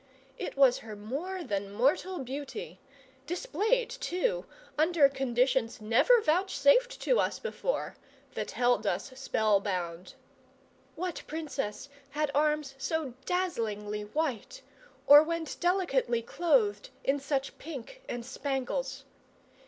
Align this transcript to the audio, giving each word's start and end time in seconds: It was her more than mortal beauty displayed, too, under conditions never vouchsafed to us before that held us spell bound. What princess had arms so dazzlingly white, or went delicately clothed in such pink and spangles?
It 0.39 0.57
was 0.57 0.79
her 0.79 0.95
more 0.95 1.43
than 1.43 1.71
mortal 1.71 2.17
beauty 2.23 2.79
displayed, 3.27 3.87
too, 3.91 4.45
under 4.75 5.07
conditions 5.07 5.79
never 5.79 6.19
vouchsafed 6.21 6.99
to 7.01 7.19
us 7.19 7.37
before 7.37 7.97
that 8.33 8.49
held 8.49 8.87
us 8.87 9.11
spell 9.19 9.59
bound. 9.59 10.15
What 10.95 11.21
princess 11.27 11.87
had 12.09 12.31
arms 12.33 12.73
so 12.79 13.13
dazzlingly 13.27 14.05
white, 14.05 14.63
or 15.05 15.21
went 15.21 15.57
delicately 15.59 16.23
clothed 16.23 16.89
in 17.03 17.19
such 17.19 17.59
pink 17.59 18.01
and 18.09 18.25
spangles? 18.25 19.03